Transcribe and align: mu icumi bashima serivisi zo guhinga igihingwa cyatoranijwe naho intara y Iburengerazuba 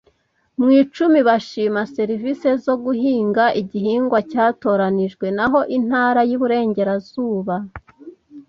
mu 0.59 0.67
icumi 0.81 1.19
bashima 1.27 1.81
serivisi 1.95 2.47
zo 2.65 2.73
guhinga 2.83 3.43
igihingwa 3.61 4.19
cyatoranijwe 4.31 5.25
naho 5.37 5.59
intara 5.77 6.21
y 6.29 6.31
Iburengerazuba 6.35 7.55